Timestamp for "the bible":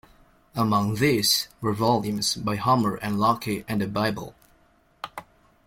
3.81-4.33